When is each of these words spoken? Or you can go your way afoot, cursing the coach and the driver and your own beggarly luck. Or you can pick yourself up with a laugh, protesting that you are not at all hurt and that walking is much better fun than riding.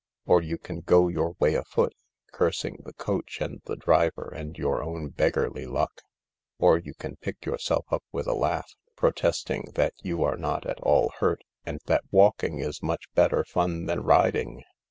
Or 0.25 0.41
you 0.41 0.57
can 0.57 0.79
go 0.81 1.09
your 1.09 1.33
way 1.37 1.53
afoot, 1.53 1.93
cursing 2.31 2.79
the 2.83 2.93
coach 2.93 3.39
and 3.39 3.61
the 3.65 3.75
driver 3.75 4.33
and 4.35 4.57
your 4.57 4.81
own 4.81 5.09
beggarly 5.09 5.67
luck. 5.67 6.01
Or 6.57 6.79
you 6.79 6.95
can 6.95 7.17
pick 7.17 7.45
yourself 7.45 7.85
up 7.91 8.03
with 8.11 8.25
a 8.25 8.33
laugh, 8.33 8.73
protesting 8.95 9.67
that 9.75 9.93
you 10.01 10.23
are 10.23 10.37
not 10.37 10.65
at 10.65 10.81
all 10.81 11.11
hurt 11.19 11.43
and 11.67 11.79
that 11.85 12.03
walking 12.09 12.57
is 12.57 12.81
much 12.81 13.13
better 13.13 13.43
fun 13.43 13.85
than 13.85 13.99
riding. 14.01 14.63